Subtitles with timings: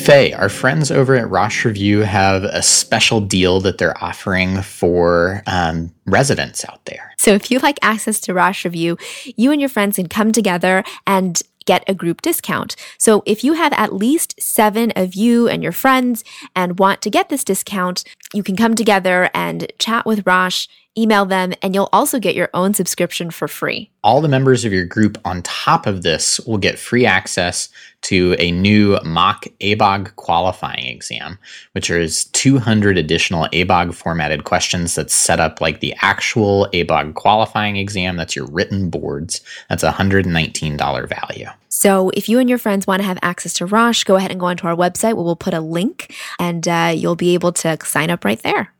[0.00, 5.42] Faye, our friends over at Rosh Review have a special deal that they're offering for
[5.46, 7.12] um, residents out there.
[7.18, 8.96] So if you like access to Rosh Review,
[9.36, 12.74] you and your friends can come together and get a group discount.
[12.96, 16.24] So if you have at least seven of you and your friends
[16.56, 20.66] and want to get this discount, you can come together and chat with Rosh,
[20.98, 23.90] email them, and you'll also get your own subscription for free.
[24.02, 27.68] All the members of your group on top of this will get free access
[28.02, 31.38] to a new mock ABOG qualifying exam,
[31.72, 37.76] which is 200 additional ABOG formatted questions that's set up like the actual ABOG qualifying
[37.76, 38.16] exam.
[38.16, 39.40] That's your written boards.
[39.68, 41.48] That's a $119 value.
[41.68, 44.40] So if you and your friends want to have access to Rosh, go ahead and
[44.40, 47.76] go onto our website where we'll put a link and uh, you'll be able to
[47.84, 48.72] sign up right there.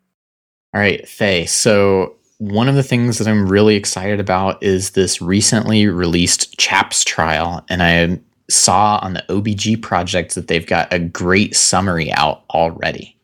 [0.75, 1.47] All right, Faye.
[1.47, 7.05] So one of the things that I'm really excited about is this recently released CHAPS
[7.05, 7.65] trial.
[7.69, 13.17] And I saw on the OBG project that they've got a great summary out already.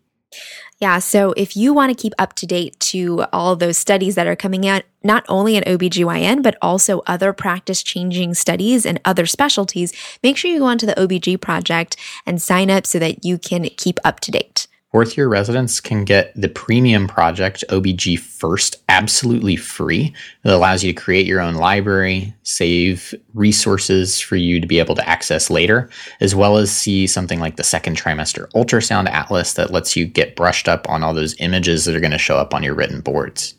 [0.80, 4.26] Yeah, so if you want to keep up to date to all those studies that
[4.26, 9.24] are coming out, not only in OBGYN, but also other practice changing studies and other
[9.24, 11.96] specialties, make sure you go onto the OBG project
[12.26, 14.66] and sign up so that you can keep up to date.
[14.94, 20.14] Fourth year residents can get the premium project OBG First absolutely free.
[20.44, 24.94] It allows you to create your own library, save resources for you to be able
[24.94, 29.72] to access later, as well as see something like the second trimester ultrasound atlas that
[29.72, 32.54] lets you get brushed up on all those images that are going to show up
[32.54, 33.56] on your written boards.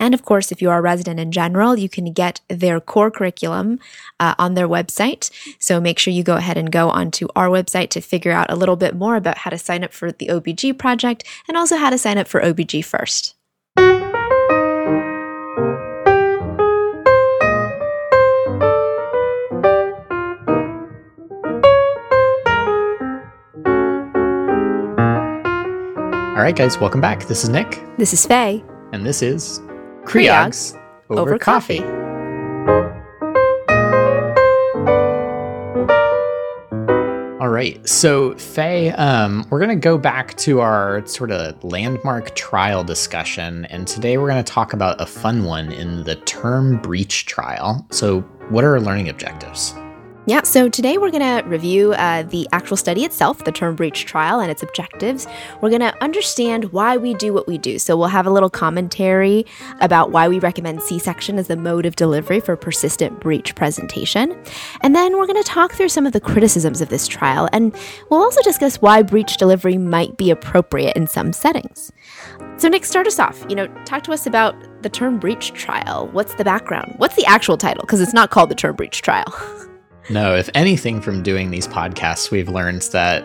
[0.00, 3.10] And of course, if you are a resident in general, you can get their core
[3.10, 3.78] curriculum
[4.24, 5.30] uh, on their website.
[5.58, 8.56] So make sure you go ahead and go onto our website to figure out a
[8.56, 11.90] little bit more about how to sign up for the OBG project and also how
[11.90, 13.34] to sign up for OBG first.
[26.36, 27.26] All right, guys, welcome back.
[27.26, 27.80] This is Nick.
[27.96, 28.62] This is Faye.
[28.92, 29.60] And this is
[30.04, 31.78] Creogs over, over coffee.
[31.78, 32.03] coffee.
[37.64, 42.84] Right, so Faye, um, we're going to go back to our sort of landmark trial
[42.84, 47.24] discussion, and today we're going to talk about a fun one in the term breech
[47.24, 47.86] trial.
[47.90, 48.20] So,
[48.50, 49.74] what are our learning objectives?
[50.26, 54.06] Yeah, so today we're going to review uh, the actual study itself, the term breech
[54.06, 55.26] trial, and its objectives.
[55.60, 57.78] We're going to understand why we do what we do.
[57.78, 59.44] So we'll have a little commentary
[59.82, 64.34] about why we recommend C section as the mode of delivery for persistent breech presentation.
[64.80, 67.76] And then we're going to talk through some of the criticisms of this trial, and
[68.08, 71.92] we'll also discuss why breech delivery might be appropriate in some settings.
[72.56, 73.44] So, Nick, start us off.
[73.50, 76.08] You know, talk to us about the term breech trial.
[76.12, 76.94] What's the background?
[76.96, 77.82] What's the actual title?
[77.82, 79.26] Because it's not called the term breech trial.
[80.10, 83.24] No, if anything from doing these podcasts, we've learned that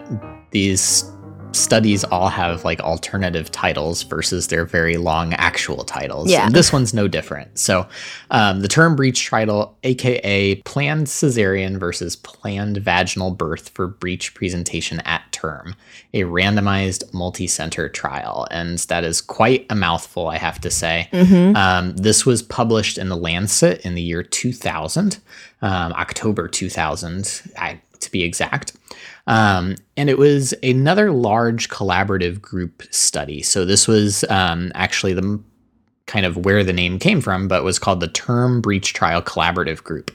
[0.52, 1.04] these
[1.52, 6.30] studies all have like alternative titles versus their very long actual titles.
[6.30, 6.46] Yeah.
[6.46, 7.58] And this one's no different.
[7.58, 7.88] So
[8.32, 15.00] um, the term breech trial, aka planned cesarean versus planned vaginal birth for breech presentation
[15.02, 15.76] at term,
[16.14, 18.48] a randomized multi-center trial.
[18.52, 21.10] And that is quite a mouthful, I have to say.
[21.12, 21.56] Mm-hmm.
[21.56, 25.20] Um, this was published in the Lancet in the year 2000,
[25.62, 27.42] um, October 2000.
[27.58, 28.74] I, to be exact.
[29.30, 33.44] Um, and it was another large collaborative group study.
[33.44, 35.40] So this was um, actually the
[36.10, 39.84] kind of where the name came from, but was called the Term Breech Trial Collaborative
[39.84, 40.10] Group.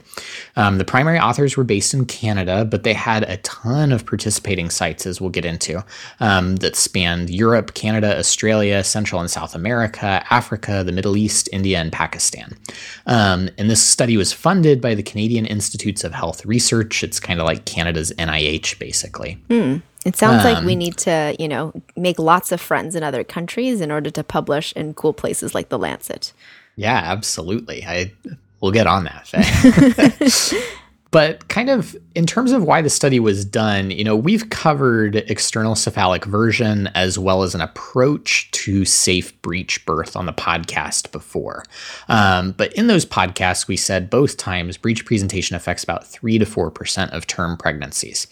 [0.57, 4.69] Um, the primary authors were based in Canada, but they had a ton of participating
[4.69, 5.83] sites, as we'll get into,
[6.19, 11.79] um, that spanned Europe, Canada, Australia, Central and South America, Africa, the Middle East, India,
[11.79, 12.57] and Pakistan.
[13.05, 17.03] Um, and this study was funded by the Canadian Institutes of Health Research.
[17.03, 19.37] It's kind of like Canada's NIH, basically.
[19.49, 19.77] Hmm.
[20.05, 23.01] It sounds um, like we um, need to, you know, make lots of friends in
[23.01, 26.31] other countries in order to publish in cool places like the Lancet.
[26.75, 27.83] Yeah, absolutely.
[27.83, 28.13] I
[28.61, 29.33] we'll get on that.
[31.15, 35.15] But kind of in terms of why the study was done, you know, we've covered
[35.15, 41.13] external cephalic version as well as an approach to safe breech birth on the podcast
[41.13, 41.63] before.
[42.09, 46.45] Um, but in those podcasts, we said both times breech presentation affects about 3 to
[46.45, 48.27] 4% of term pregnancies.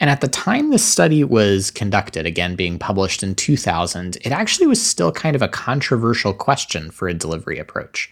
[0.00, 4.66] And at the time the study was conducted, again being published in 2000, it actually
[4.66, 8.10] was still kind of a controversial question for a delivery approach.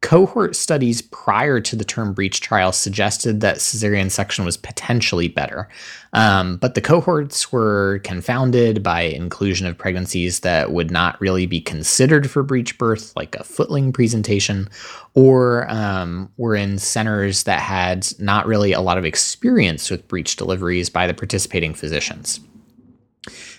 [0.00, 5.68] Cohort studies prior to the term breech trial suggested that cesarean section was potentially better,
[6.12, 11.60] um, but the cohorts were confounded by inclusion of pregnancies that would not really be
[11.60, 14.68] considered for breech birth, like a footling presentation,
[15.14, 20.36] or um, were in centers that had not really a lot of experience with breech
[20.36, 22.38] deliveries by the participating physicians.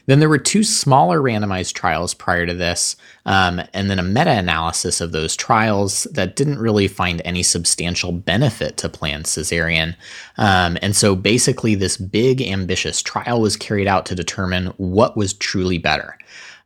[0.10, 2.96] Then there were two smaller randomized trials prior to this,
[3.28, 8.12] um, and then a meta analysis of those trials that didn't really find any substantial
[8.12, 9.96] benefit to planned cesarean.
[10.38, 15.36] Um, and so basically, this big, ambitious trial was carried out to determine what was
[15.36, 16.18] truly better.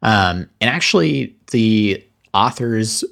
[0.03, 2.01] Um, and actually, the
[2.33, 3.03] authors,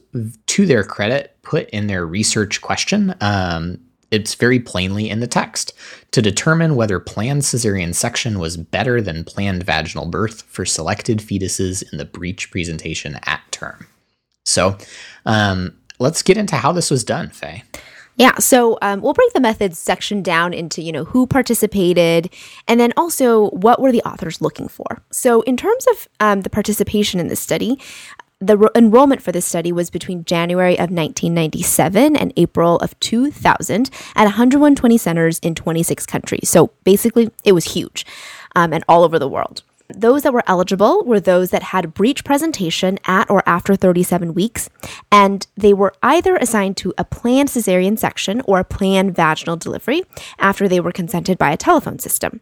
[0.46, 3.78] to their credit, put in their research question um,
[4.12, 5.74] it's very plainly in the text
[6.12, 11.84] to determine whether planned cesarean section was better than planned vaginal birth for selected fetuses
[11.92, 13.88] in the breech presentation at term.
[14.46, 14.78] So
[15.26, 17.64] um, let's get into how this was done, Faye.
[18.18, 22.30] Yeah, so um, we'll break the methods section down into you know who participated,
[22.68, 25.02] and then also what were the authors looking for.
[25.12, 27.80] So in terms of um, the participation in this study,
[28.42, 33.90] the ro- enrollment for this study was between January of 1997 and April of 2000
[34.16, 36.50] at 120 centers in 26 countries.
[36.50, 38.06] So basically, it was huge
[38.56, 39.64] um, and all over the world.
[39.94, 44.70] Those that were eligible were those that had breech presentation at or after 37 weeks,
[45.12, 50.04] and they were either assigned to a planned cesarean section or a planned vaginal delivery
[50.40, 52.40] after they were consented by a telephone system.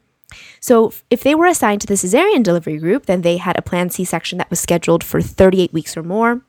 [0.59, 3.93] So, if they were assigned to the cesarean delivery group, then they had a planned
[3.93, 6.41] C section that was scheduled for 38 weeks or more.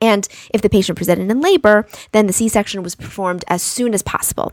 [0.00, 3.94] And if the patient presented in labor, then the C section was performed as soon
[3.94, 4.52] as possible.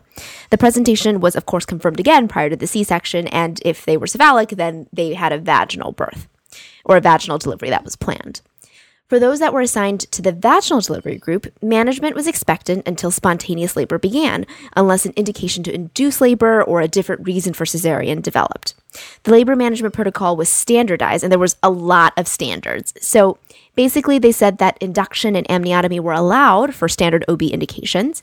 [0.50, 3.96] The presentation was, of course, confirmed again prior to the C section, and if they
[3.96, 6.28] were cephalic, then they had a vaginal birth
[6.84, 8.42] or a vaginal delivery that was planned.
[9.10, 13.74] For those that were assigned to the vaginal delivery group, management was expectant until spontaneous
[13.74, 14.46] labor began,
[14.76, 18.74] unless an indication to induce labor or a different reason for cesarean developed.
[19.22, 22.94] The labor management protocol was standardized, and there was a lot of standards.
[23.00, 23.38] So
[23.74, 28.22] basically, they said that induction and amniotomy were allowed for standard OB indications.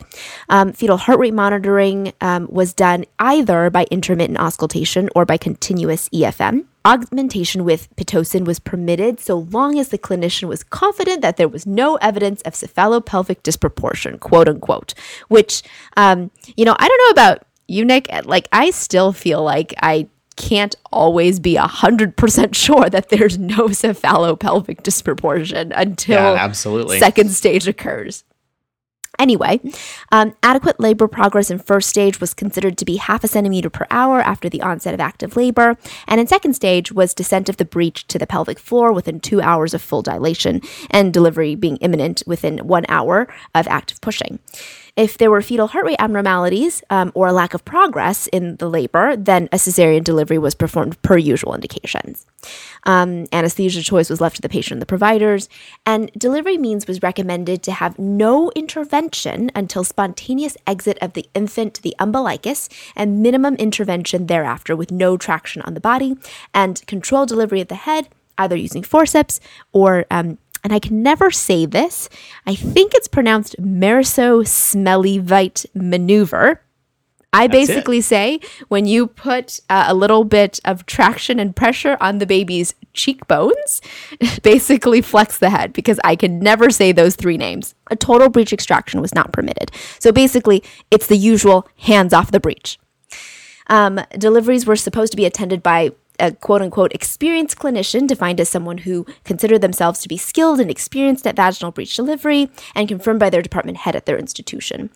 [0.50, 6.10] Um, fetal heart rate monitoring um, was done either by intermittent auscultation or by continuous
[6.10, 6.66] EFM.
[6.86, 11.68] Augmentation with Pitocin was permitted so long as the clinician was confident that there was
[11.68, 14.94] no evidence of cephalopelvic disproportion, quote unquote.
[15.28, 15.64] Which,
[15.98, 18.08] um, you know, I don't know about you, Nick.
[18.24, 24.84] Like, I still feel like I can't always be 100% sure that there's no cephalopelvic
[24.84, 27.00] disproportion until yeah, absolutely.
[27.00, 28.24] second stage occurs.
[29.20, 29.60] Anyway,
[30.12, 33.88] um, adequate labor progress in first stage was considered to be half a centimeter per
[33.90, 35.76] hour after the onset of active labor,
[36.08, 39.42] and in second stage was descent of the breech to the pelvic floor within two
[39.42, 40.62] hours of full dilation,
[40.92, 44.38] and delivery being imminent within one hour of active pushing.
[44.98, 48.68] If there were fetal heart rate abnormalities um, or a lack of progress in the
[48.68, 52.26] labor, then a cesarean delivery was performed per usual indications.
[52.84, 55.50] Um, anesthesia choice was left to the patient and the providers,
[55.86, 61.76] and delivery means was recommended to have no intervention until spontaneous exit of the infant
[61.76, 66.18] to the umbilicus and minimum intervention thereafter with no traction on the body,
[66.56, 68.10] and controlled delivery of the head,
[68.40, 69.40] either using forceps
[69.74, 70.38] or um,
[70.68, 72.10] and I can never say this.
[72.46, 74.44] I think it's pronounced Mauriceau
[75.74, 76.62] maneuver.
[77.32, 78.04] I That's basically it.
[78.04, 82.76] say when you put uh, a little bit of traction and pressure on the baby's
[82.94, 83.82] cheekbones,
[84.44, 87.74] basically flex the head because I can never say those three names.
[87.90, 89.72] A total breech extraction was not permitted.
[90.00, 92.78] So basically, it's the usual hands off the breech.
[93.68, 98.50] Um, deliveries were supposed to be attended by a quote unquote experienced clinician defined as
[98.50, 103.20] someone who considered themselves to be skilled and experienced at vaginal breech delivery and confirmed
[103.20, 104.90] by their department head at their institution.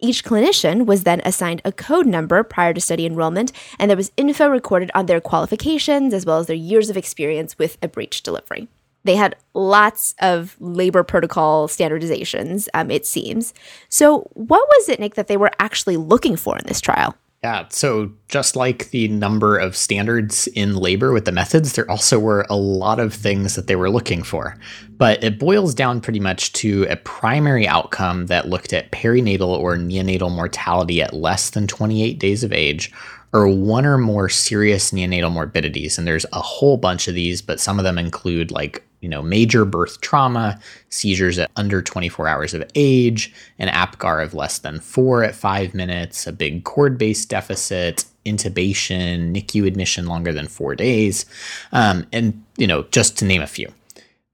[0.00, 4.12] Each clinician was then assigned a code number prior to study enrollment, and there was
[4.16, 8.22] info recorded on their qualifications as well as their years of experience with a breech
[8.22, 8.68] delivery.
[9.04, 13.52] They had lots of labor protocol standardizations, um, it seems.
[13.88, 17.14] So, what was it, Nick, that they were actually looking for in this trial?
[17.44, 22.18] Yeah, so just like the number of standards in labor with the methods, there also
[22.18, 24.56] were a lot of things that they were looking for.
[24.96, 29.76] But it boils down pretty much to a primary outcome that looked at perinatal or
[29.76, 32.90] neonatal mortality at less than 28 days of age,
[33.34, 35.98] or one or more serious neonatal morbidities.
[35.98, 39.20] And there's a whole bunch of these, but some of them include like you know,
[39.20, 44.80] major birth trauma, seizures at under 24 hours of age, an APGAR of less than
[44.80, 50.74] four at five minutes, a big cord base deficit, intubation, NICU admission longer than four
[50.74, 51.26] days,
[51.72, 53.70] um, and, you know, just to name a few.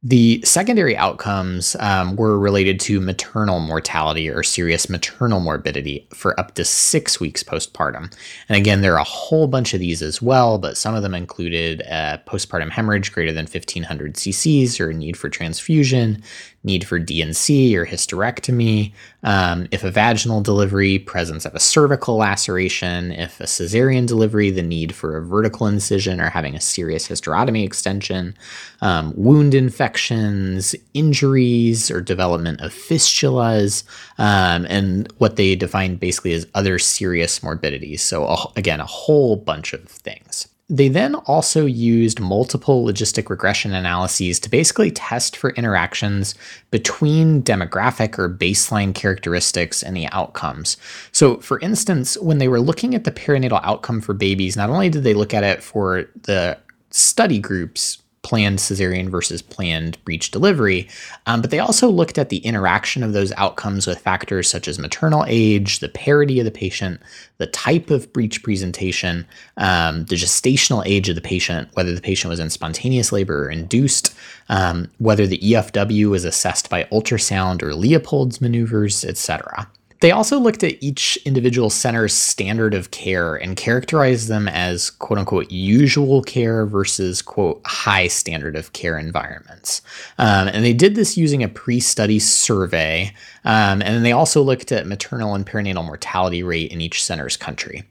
[0.02, 6.54] The secondary outcomes um, were related to maternal mortality or serious maternal morbidity for up
[6.54, 8.11] to six weeks postpartum.
[8.49, 11.14] And again, there are a whole bunch of these as well, but some of them
[11.14, 16.23] included uh, postpartum hemorrhage greater than 1500 cc's or need for transfusion,
[16.64, 18.92] need for D&C or hysterectomy,
[19.23, 24.62] um, if a vaginal delivery, presence of a cervical laceration, if a cesarean delivery, the
[24.62, 28.35] need for a vertical incision or having a serious hysterotomy extension,
[28.80, 29.54] um, wound
[29.90, 33.82] infections, injuries, or development of fistulas,
[34.18, 38.00] um, and what they define basically as other serious morbidities.
[38.00, 40.47] So, again, a whole bunch of things.
[40.68, 46.37] They then also used multiple logistic regression analyses to basically test for interactions
[46.70, 50.76] between demographic or baseline characteristics and the outcomes.
[51.11, 54.88] So, for instance, when they were looking at the perinatal outcome for babies, not only
[54.88, 56.56] did they look at it for the
[56.92, 60.88] study groups planned cesarean versus planned breech delivery,
[61.26, 64.78] um, but they also looked at the interaction of those outcomes with factors such as
[64.78, 67.00] maternal age, the parity of the patient,
[67.38, 72.28] the type of breech presentation, um, the gestational age of the patient, whether the patient
[72.28, 74.14] was in spontaneous labor or induced,
[74.50, 79.66] um, whether the EFW was assessed by ultrasound or Leopold's maneuvers, etc.
[80.00, 85.19] They also looked at each individual center's standard of care and characterized them as quote
[85.19, 89.83] unquote usual care versus quote high standard of care environments.
[90.19, 93.12] Um, and they did this using a pre study survey.
[93.45, 97.37] Um, and then they also looked at maternal and perinatal mortality rate in each center's
[97.37, 97.85] country.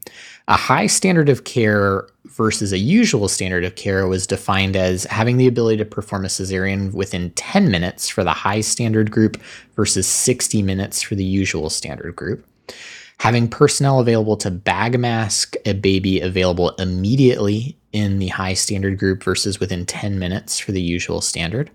[0.50, 5.36] A high standard of care versus a usual standard of care was defined as having
[5.36, 9.40] the ability to perform a cesarean within 10 minutes for the high standard group
[9.76, 12.44] versus 60 minutes for the usual standard group.
[13.18, 19.22] Having personnel available to bag mask a baby available immediately in the high standard group
[19.22, 21.70] versus within 10 minutes for the usual standard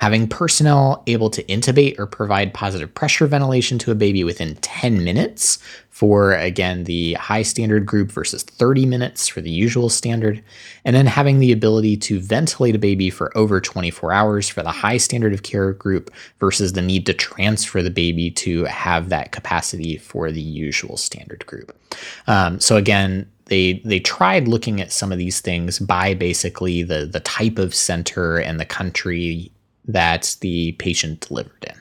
[0.00, 5.04] having personnel able to intubate or provide positive pressure ventilation to a baby within 10
[5.04, 5.58] minutes
[5.90, 10.42] for, again, the high standard group versus 30 minutes for the usual standard,
[10.86, 14.70] and then having the ability to ventilate a baby for over 24 hours for the
[14.70, 19.32] high standard of care group versus the need to transfer the baby to have that
[19.32, 21.76] capacity for the usual standard group.
[22.26, 27.04] Um, so, again, they they tried looking at some of these things by basically the
[27.04, 29.52] the type of center and the country
[29.92, 31.74] that the patient delivered in.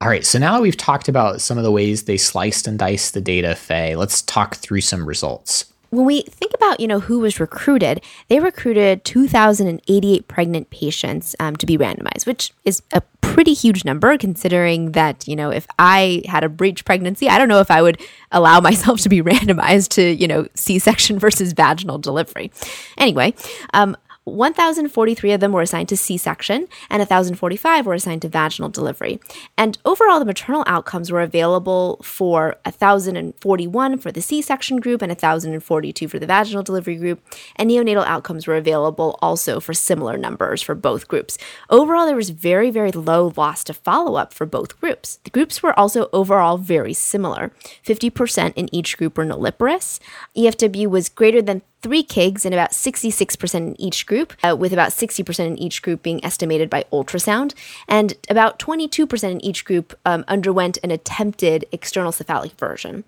[0.00, 2.78] All right, so now that we've talked about some of the ways they sliced and
[2.78, 5.72] diced the data, Faye, let's talk through some results.
[5.90, 11.56] When we think about, you know, who was recruited, they recruited 2,088 pregnant patients um,
[11.56, 16.22] to be randomized, which is a pretty huge number considering that, you know, if I
[16.26, 18.00] had a breech pregnancy, I don't know if I would
[18.32, 22.50] allow myself to be randomized to, you know, C section versus vaginal delivery.
[22.98, 23.34] Anyway,
[23.72, 23.96] um,
[24.26, 29.20] 1,043 of them were assigned to C section, and 1,045 were assigned to vaginal delivery.
[29.56, 35.10] And overall, the maternal outcomes were available for 1,041 for the C section group and
[35.10, 37.22] 1,042 for the vaginal delivery group.
[37.54, 41.38] And neonatal outcomes were available also for similar numbers for both groups.
[41.70, 45.20] Overall, there was very, very low loss to follow up for both groups.
[45.22, 47.52] The groups were also overall very similar
[47.84, 50.00] 50% in each group were nulliparous.
[50.36, 54.90] EFW was greater than three KIGs and about 66% in each group, uh, with about
[54.90, 57.54] 60% in each group being estimated by ultrasound.
[57.86, 63.04] And about 22% in each group um, underwent an attempted external cephalic version.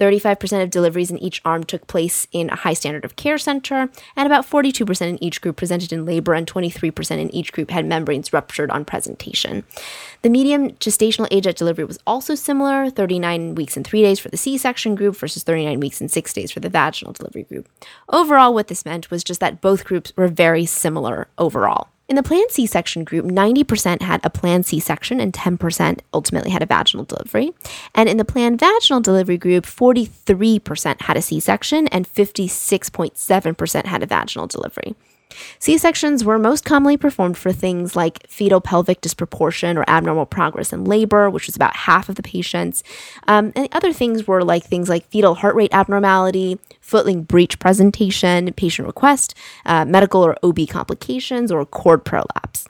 [0.00, 3.90] 35% of deliveries in each arm took place in a high standard of care center,
[4.16, 7.84] and about 42% in each group presented in labor, and 23% in each group had
[7.84, 9.62] membranes ruptured on presentation.
[10.22, 14.30] The median gestational age at delivery was also similar 39 weeks and 3 days for
[14.30, 17.68] the C section group versus 39 weeks and 6 days for the vaginal delivery group.
[18.08, 21.88] Overall, what this meant was just that both groups were very similar overall.
[22.10, 26.50] In the planned C section group, 90% had a planned C section and 10% ultimately
[26.50, 27.52] had a vaginal delivery.
[27.94, 34.02] And in the planned vaginal delivery group, 43% had a C section and 56.7% had
[34.02, 34.96] a vaginal delivery.
[35.58, 40.72] C sections were most commonly performed for things like fetal pelvic disproportion or abnormal progress
[40.72, 42.82] in labor, which was about half of the patients.
[43.28, 48.52] Um, and other things were like things like fetal heart rate abnormality, footling breech presentation,
[48.54, 49.34] patient request,
[49.66, 52.66] uh, medical or OB complications, or cord prolapse.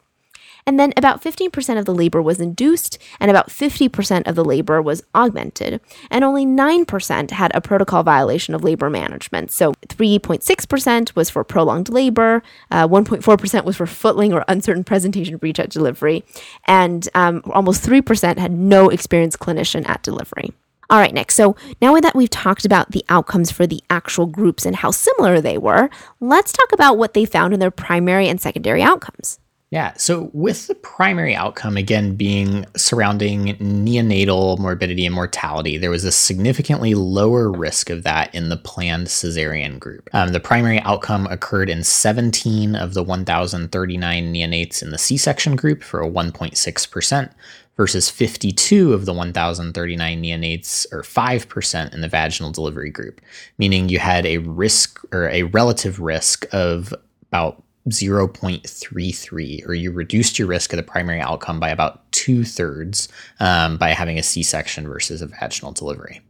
[0.67, 4.81] And then about 15% of the labor was induced, and about 50% of the labor
[4.83, 5.81] was augmented.
[6.11, 9.50] And only 9% had a protocol violation of labor management.
[9.50, 15.59] So 3.6% was for prolonged labor, uh, 1.4% was for footling or uncertain presentation breech
[15.59, 16.25] at delivery,
[16.67, 20.52] and um, almost 3% had no experienced clinician at delivery.
[20.90, 21.31] All right, Nick.
[21.31, 25.40] So now that we've talked about the outcomes for the actual groups and how similar
[25.40, 25.88] they were,
[26.19, 29.38] let's talk about what they found in their primary and secondary outcomes.
[29.71, 29.93] Yeah.
[29.97, 36.11] So, with the primary outcome again being surrounding neonatal morbidity and mortality, there was a
[36.11, 40.11] significantly lower risk of that in the planned cesarean group.
[40.12, 45.55] Um, the primary outcome occurred in 17 of the 1,039 neonates in the C section
[45.55, 47.33] group for a 1.6%,
[47.77, 53.21] versus 52 of the 1,039 neonates, or 5% in the vaginal delivery group,
[53.57, 56.93] meaning you had a risk or a relative risk of
[57.31, 63.09] about 0.33, or you reduced your risk of the primary outcome by about two thirds
[63.41, 66.21] um, by having a C section versus a vaginal delivery.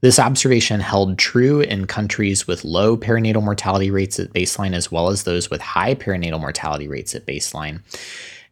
[0.00, 5.08] This observation held true in countries with low perinatal mortality rates at baseline as well
[5.08, 7.80] as those with high perinatal mortality rates at baseline.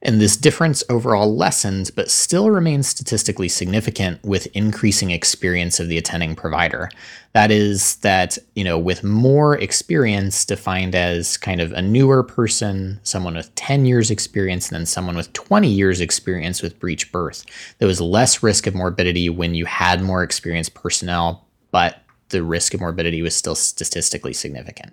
[0.07, 5.97] And this difference overall lessens, but still remains statistically significant with increasing experience of the
[5.97, 6.91] attending provider.
[7.33, 13.01] That is, that, you know, with more experience defined as kind of a newer person,
[13.03, 17.47] someone with 10 years experience, than someone with 20 years experience with breech birth,
[17.79, 22.75] there was less risk of morbidity when you had more experienced personnel, but the risk
[22.75, 24.93] of morbidity was still statistically significant.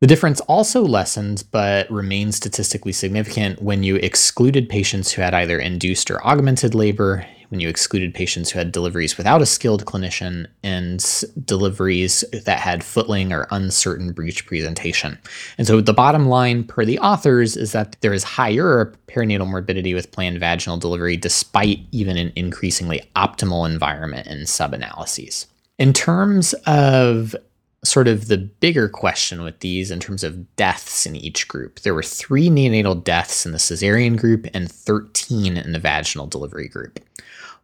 [0.00, 5.58] The difference also lessens, but remains statistically significant when you excluded patients who had either
[5.58, 10.46] induced or augmented labor, when you excluded patients who had deliveries without a skilled clinician,
[10.62, 11.04] and
[11.44, 15.18] deliveries that had footling or uncertain breech presentation.
[15.58, 19.92] And so the bottom line per the authors is that there is higher perinatal morbidity
[19.92, 25.46] with planned vaginal delivery despite even an increasingly optimal environment in sub analyses.
[25.78, 27.34] In terms of
[27.82, 31.80] sort of the bigger question with these in terms of deaths in each group.
[31.80, 36.68] There were three neonatal deaths in the cesarean group and 13 in the vaginal delivery
[36.68, 37.00] group.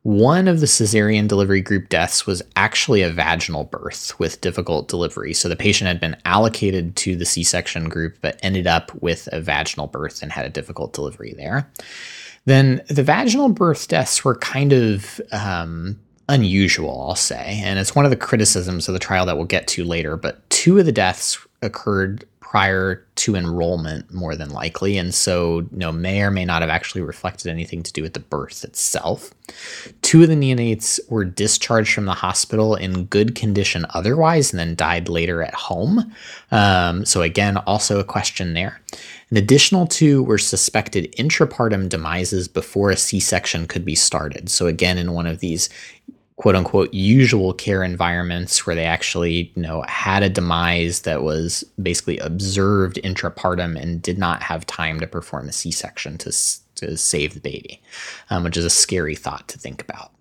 [0.02, 5.34] One of the cesarean delivery group deaths was actually a vaginal birth with difficult delivery.
[5.34, 9.28] So the patient had been allocated to the C section group, but ended up with
[9.32, 11.68] a vaginal birth and had a difficult delivery there.
[12.44, 17.60] Then the vaginal birth deaths were kind of um, unusual, I'll say.
[17.64, 20.16] And it's one of the criticisms of the trial that we'll get to later.
[20.16, 24.96] But two of the deaths occurred prior to enrollment, more than likely.
[24.96, 28.14] And so, you know, may or may not have actually reflected anything to do with
[28.14, 29.32] the birth itself.
[30.02, 34.76] Two of the neonates were discharged from the hospital in good condition otherwise and then
[34.76, 36.12] died later at home.
[36.52, 38.80] Um, so, again, also a question there.
[39.30, 44.48] An additional two were suspected intrapartum demises before a C section could be started.
[44.48, 45.68] So, again, in one of these
[46.36, 51.64] quote unquote usual care environments where they actually you know had a demise that was
[51.82, 56.30] basically observed intrapartum and did not have time to perform a c-section to,
[56.74, 57.80] to save the baby
[58.30, 60.12] um, which is a scary thought to think about.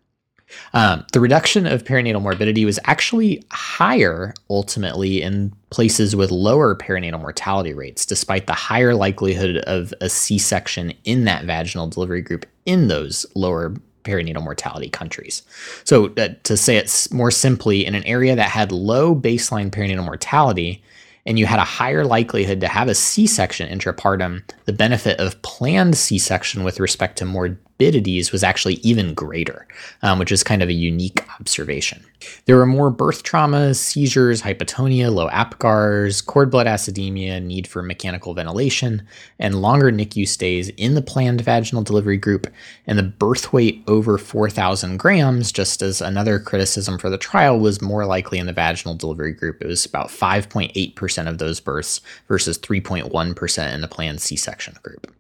[0.74, 7.20] Um, the reduction of perinatal morbidity was actually higher ultimately in places with lower perinatal
[7.20, 12.46] mortality rates, despite the higher likelihood of a C section in that vaginal delivery group
[12.66, 13.74] in those lower
[14.06, 15.44] perinatal mortality countries.
[15.84, 20.06] So, uh, to say it more simply, in an area that had low baseline perinatal
[20.06, 20.84] mortality,
[21.26, 25.42] and you had a higher likelihood to have a C section intrapartum, the benefit of
[25.42, 29.68] planned C section with respect to more morbidities was actually even greater,
[30.02, 32.04] um, which is kind of a unique observation.
[32.46, 38.34] There were more birth traumas, seizures, hypotonia, low APGARs, cord blood acidemia, need for mechanical
[38.34, 39.06] ventilation,
[39.40, 42.48] and longer NICU stays in the planned vaginal delivery group,
[42.88, 47.82] and the birth weight over 4,000 grams, just as another criticism for the trial, was
[47.82, 49.62] more likely in the vaginal delivery group.
[49.62, 55.14] It was about 5.8% of those births versus 3.1% in the planned C section group.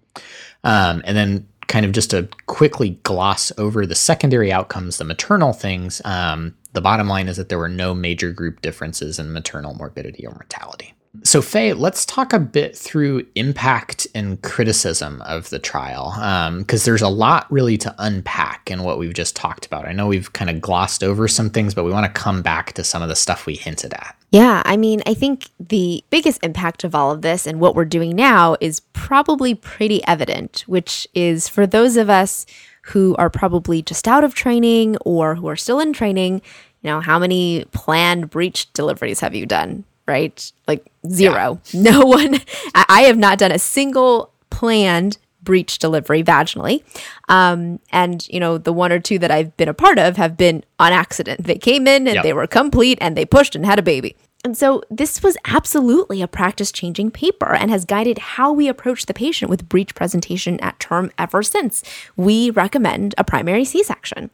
[0.64, 5.54] Um, and then kind of just to quickly gloss over the secondary outcomes, the maternal
[5.54, 9.74] things, um, the bottom line is that there were no major group differences in maternal
[9.74, 10.94] morbidity or mortality.
[11.24, 16.12] So, Faye, let's talk a bit through impact and criticism of the trial,
[16.60, 19.88] because um, there's a lot really to unpack in what we've just talked about.
[19.88, 22.74] I know we've kind of glossed over some things, but we want to come back
[22.74, 24.16] to some of the stuff we hinted at.
[24.32, 27.86] Yeah, I mean, I think the biggest impact of all of this and what we're
[27.86, 32.46] doing now is probably pretty evident, which is for those of us
[32.82, 36.42] who are probably just out of training or who are still in training,
[36.82, 39.86] you know, how many planned breech deliveries have you done?
[40.08, 40.52] Right?
[40.68, 41.60] Like zero.
[41.72, 41.82] Yeah.
[41.86, 42.40] No one,
[42.74, 46.84] I have not done a single planned breech delivery vaginally.
[47.30, 50.36] Um, and, you know, the one or two that I've been a part of have
[50.36, 51.44] been on accident.
[51.44, 52.24] They came in and yep.
[52.24, 54.16] they were complete and they pushed and had a baby.
[54.44, 59.06] And so this was absolutely a practice changing paper and has guided how we approach
[59.06, 61.84] the patient with breech presentation at term ever since.
[62.16, 64.30] We recommend a primary C section.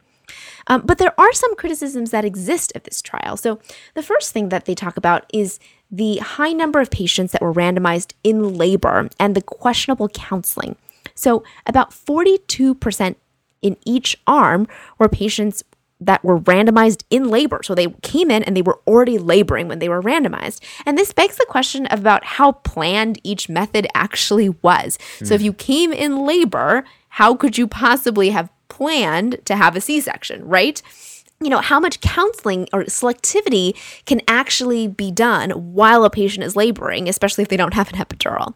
[0.66, 3.36] Um, but there are some criticisms that exist of this trial.
[3.36, 3.58] So,
[3.94, 5.58] the first thing that they talk about is
[5.90, 10.76] the high number of patients that were randomized in labor and the questionable counseling.
[11.14, 13.16] So, about 42%
[13.60, 14.66] in each arm
[14.98, 15.62] were patients
[16.06, 17.60] that were randomized in labor.
[17.62, 20.60] So they came in and they were already laboring when they were randomized.
[20.84, 24.98] And this begs the question about how planned each method actually was.
[25.20, 25.28] Mm.
[25.28, 29.80] So if you came in labor, how could you possibly have planned to have a
[29.80, 30.82] C section, right?
[31.42, 33.74] you know, how much counseling or selectivity
[34.06, 37.98] can actually be done while a patient is laboring, especially if they don't have an
[37.98, 38.54] epidural.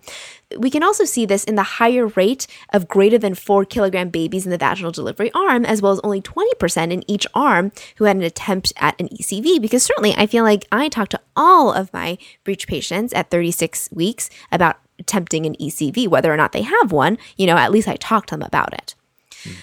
[0.57, 4.45] We can also see this in the higher rate of greater than four kilogram babies
[4.45, 8.17] in the vaginal delivery arm, as well as only 20% in each arm who had
[8.17, 9.61] an attempt at an ECV.
[9.61, 13.89] Because certainly I feel like I talk to all of my breech patients at 36
[13.93, 17.89] weeks about attempting an ECV, whether or not they have one, you know, at least
[17.89, 18.95] I talk to them about it.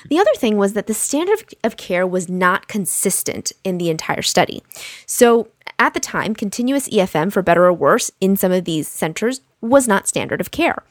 [0.09, 4.21] The other thing was that the standard of care was not consistent in the entire
[4.21, 4.63] study.
[5.05, 9.41] So, at the time, continuous EFM, for better or worse, in some of these centers
[9.59, 10.83] was not standard of care.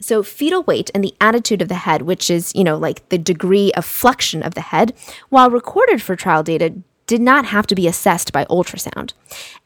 [0.00, 3.18] So, fetal weight and the attitude of the head, which is, you know, like the
[3.18, 4.94] degree of flexion of the head,
[5.28, 6.74] while recorded for trial data,
[7.12, 9.12] did not have to be assessed by ultrasound.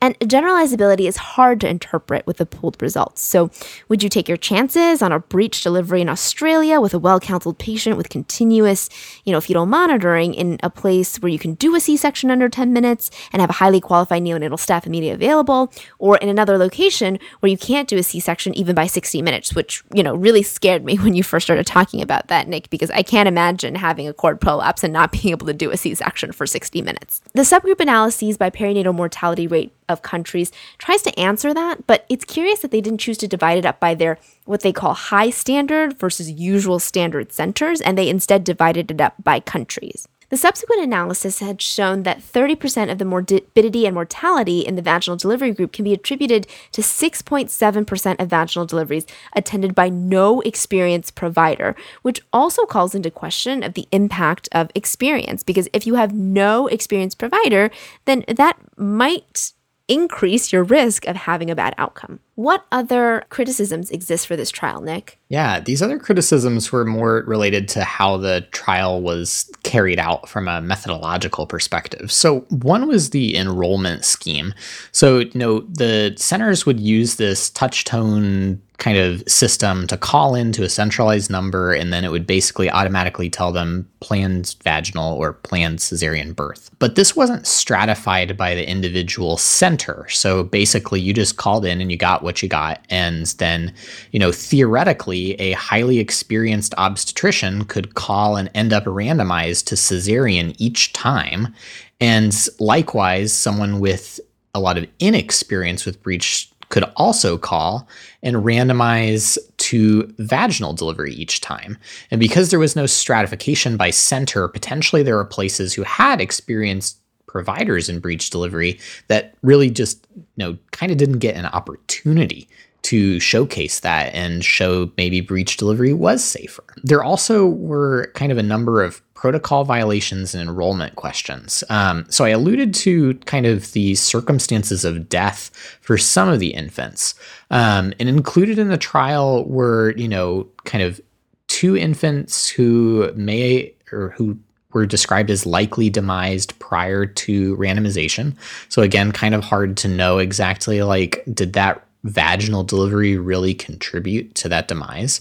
[0.01, 3.23] And generalizability is hard to interpret with the pooled results.
[3.23, 3.53] So,
[3.89, 7.97] would you take your chances on a breech delivery in Australia with a well-counseled patient
[7.97, 8.89] with continuous,
[9.25, 12.73] you know, fetal monitoring in a place where you can do a C-section under 10
[12.73, 17.51] minutes and have a highly qualified neonatal staff immediately available, or in another location where
[17.51, 20.97] you can't do a C-section even by 60 minutes, which, you know, really scared me
[21.05, 24.41] when you first started talking about that, Nick, because I can't imagine having a cord
[24.41, 27.23] prolapse and not being able to do a C-section for 60 minutes.
[27.37, 32.25] The subgroup analyses by perinatal mortality rate of countries tries to answer that, but it's
[32.25, 35.29] curious that they didn't choose to divide it up by their what they call high
[35.29, 40.09] standard versus usual standard centers, and they instead divided it up by countries.
[40.29, 45.17] The subsequent analysis had shown that 30% of the morbidity and mortality in the vaginal
[45.17, 51.77] delivery group can be attributed to 6.7% of vaginal deliveries attended by no experienced provider,
[52.03, 56.67] which also calls into question of the impact of experience because if you have no
[56.67, 57.71] experienced provider,
[58.05, 59.53] then that might
[59.89, 62.21] increase your risk of having a bad outcome.
[62.35, 65.19] What other criticisms exist for this trial, Nick?
[65.29, 70.49] Yeah, these other criticisms were more related to how the trial was carried out from
[70.49, 72.13] a methodological perspective.
[72.13, 74.53] So, one was the enrollment scheme.
[74.93, 80.35] So, you know, the centers would use this touch tone kind of system to call
[80.35, 85.33] into a centralized number and then it would basically automatically tell them planned vaginal or
[85.33, 86.71] planned cesarean birth.
[86.79, 90.07] But this wasn't stratified by the individual center.
[90.11, 93.73] So basically you just called in and you got what you got and then,
[94.13, 100.55] you know, theoretically a highly experienced obstetrician could call and end up randomized to cesarean
[100.59, 101.55] each time.
[102.01, 104.21] And likewise, someone with
[104.55, 107.89] a lot of inexperience with breech could also call
[108.23, 111.79] and randomize to vaginal delivery each time.
[112.11, 116.99] And because there was no stratification by center, potentially there were places who had experienced
[117.27, 122.49] providers in breech delivery that really just, you know, kind of didn't get an opportunity
[122.87, 126.63] to showcase that and show maybe breech delivery was safer.
[126.85, 131.65] There also were kind of a number of protocol violations and enrollment questions.
[131.69, 136.51] Um, so I alluded to kind of the circumstances of death for some of the
[136.55, 137.15] infants.
[137.51, 141.01] Um, and included in the trial were, you know, kind of
[141.49, 144.39] two infants who may or who
[144.73, 148.37] were described as likely demised prior to randomization.
[148.69, 154.35] So again, kind of hard to know exactly like did that vaginal delivery really contribute
[154.37, 155.21] to that demise.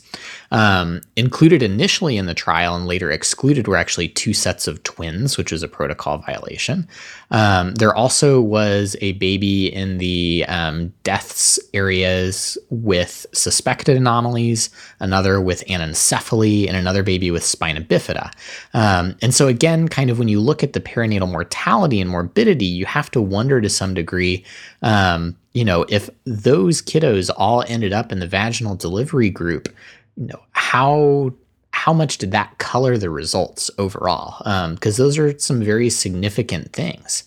[0.51, 5.37] Um, included initially in the trial and later excluded were actually two sets of twins,
[5.37, 6.87] which was a protocol violation.
[7.31, 15.41] Um, there also was a baby in the um, deaths areas with suspected anomalies, another
[15.41, 18.31] with anencephaly, and another baby with spina bifida.
[18.73, 22.65] Um, and so, again, kind of when you look at the perinatal mortality and morbidity,
[22.65, 24.45] you have to wonder to some degree
[24.81, 29.73] um, you know, if those kiddos all ended up in the vaginal delivery group,
[30.17, 31.33] you know, how
[31.71, 34.37] how much did that color the results overall?
[34.73, 37.23] Because um, those are some very significant things.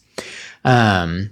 [0.64, 1.30] Um,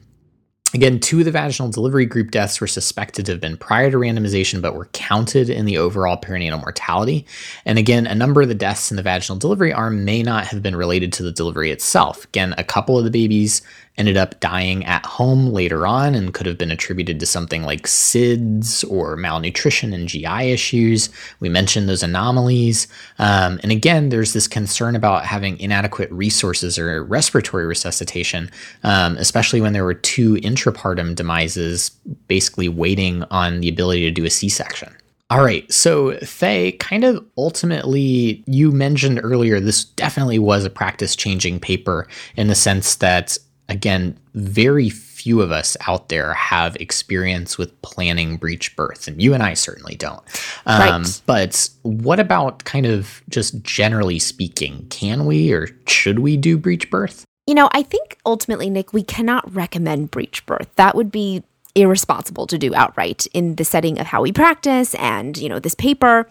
[0.74, 3.96] Again, two of the vaginal delivery group deaths were suspected to have been prior to
[3.96, 7.24] randomization, but were counted in the overall perinatal mortality.
[7.64, 10.62] And again, a number of the deaths in the vaginal delivery arm may not have
[10.62, 12.24] been related to the delivery itself.
[12.24, 13.62] Again, a couple of the babies
[13.98, 17.82] ended up dying at home later on and could have been attributed to something like
[17.86, 21.08] SIDS or malnutrition and GI issues.
[21.40, 22.88] We mentioned those anomalies.
[23.18, 28.50] Um, and again, there's this concern about having inadequate resources or respiratory resuscitation,
[28.82, 31.90] um, especially when there were two intrapartum demises
[32.28, 34.94] basically waiting on the ability to do a C section.
[35.28, 35.70] All right.
[35.72, 42.06] So, Faye, kind of ultimately, you mentioned earlier, this definitely was a practice changing paper
[42.36, 43.36] in the sense that,
[43.68, 49.34] again, very few of us out there have experience with planning breech birth, and you
[49.34, 50.22] and I certainly don't.
[50.66, 51.22] Um, right.
[51.26, 54.86] But what about kind of just generally speaking?
[54.90, 57.24] Can we or should we do breech birth?
[57.46, 60.68] You know, I think ultimately, Nick, we cannot recommend breech birth.
[60.76, 61.42] That would be
[61.76, 65.74] irresponsible to do outright in the setting of how we practice and, you know, this
[65.74, 66.28] paper.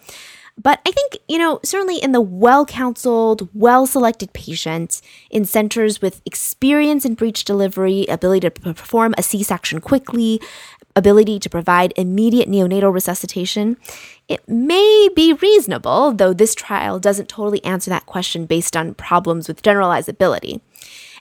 [0.62, 6.00] But I think, you know, certainly in the well counseled, well selected patients in centers
[6.00, 10.40] with experience in breech delivery, ability to perform a C section quickly,
[10.96, 13.76] ability to provide immediate neonatal resuscitation,
[14.28, 19.46] it may be reasonable, though this trial doesn't totally answer that question based on problems
[19.46, 20.60] with generalizability.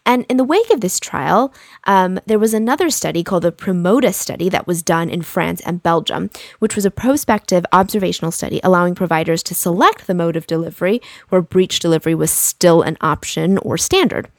[0.05, 1.53] And in the wake of this trial,
[1.85, 5.81] um, there was another study called the PREMODA study that was done in France and
[5.81, 11.01] Belgium, which was a prospective observational study allowing providers to select the mode of delivery
[11.29, 14.29] where breech delivery was still an option or standard.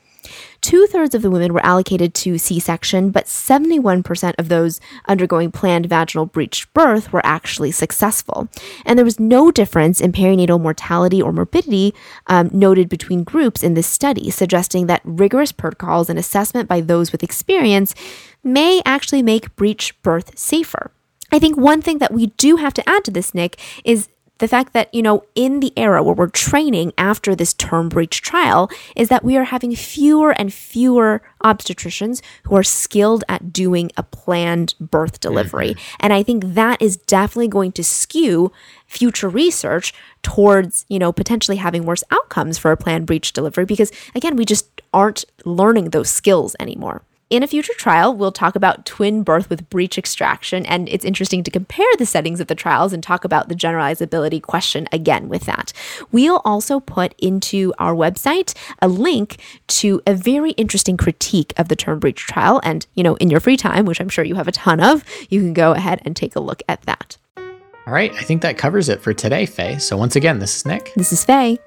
[0.66, 5.52] Two thirds of the women were allocated to C section, but 71% of those undergoing
[5.52, 8.48] planned vaginal breech birth were actually successful.
[8.84, 11.94] And there was no difference in perinatal mortality or morbidity
[12.26, 17.12] um, noted between groups in this study, suggesting that rigorous protocols and assessment by those
[17.12, 17.94] with experience
[18.42, 20.90] may actually make breech birth safer.
[21.30, 24.48] I think one thing that we do have to add to this, Nick, is the
[24.48, 28.70] fact that, you know, in the era where we're training after this term breech trial,
[28.94, 34.02] is that we are having fewer and fewer obstetricians who are skilled at doing a
[34.02, 35.70] planned birth delivery.
[35.70, 35.96] Mm-hmm.
[36.00, 38.52] And I think that is definitely going to skew
[38.86, 43.92] future research towards, you know, potentially having worse outcomes for a planned breech delivery because,
[44.14, 47.02] again, we just aren't learning those skills anymore.
[47.28, 51.42] In a future trial, we'll talk about twin birth with breech extraction, and it's interesting
[51.42, 55.42] to compare the settings of the trials and talk about the generalizability question again with
[55.42, 55.72] that.
[56.12, 61.74] We'll also put into our website a link to a very interesting critique of the
[61.74, 64.46] term breech trial, and you know, in your free time, which I'm sure you have
[64.46, 67.16] a ton of, you can go ahead and take a look at that.
[67.36, 69.78] All right, I think that covers it for today, Faye.
[69.78, 70.92] So once again, this is Nick.
[70.94, 71.58] This is Faye.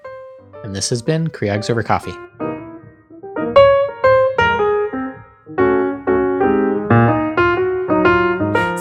[0.63, 2.15] And this has been Creogs Over Coffee.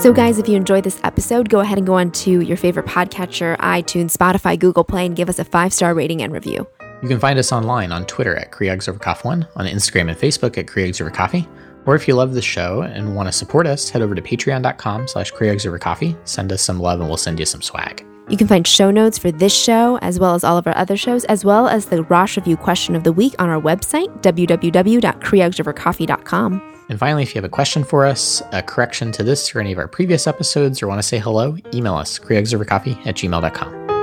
[0.03, 2.87] So, guys, if you enjoyed this episode, go ahead and go on to your favorite
[2.87, 6.69] podcatcher, iTunes, Spotify, Google Play, and give us a five star rating and review.
[7.03, 11.49] You can find us online on Twitter at CreogsoverCoffee1, on Instagram and Facebook at CreogsoverCoffee.
[11.85, 15.09] Or if you love the show and want to support us, head over to patreon.com
[15.09, 16.17] slash Coffee.
[16.25, 18.07] Send us some love and we'll send you some swag.
[18.29, 20.97] You can find show notes for this show, as well as all of our other
[20.97, 26.78] shows, as well as the Rosh Review question of the week on our website, www.creogsovercoffee.com.
[26.89, 29.73] And finally, if you have a question for us, a correction to this or any
[29.73, 33.98] of our previous episodes, or want to say hello, email us, creogsovercoffee at gmail.com.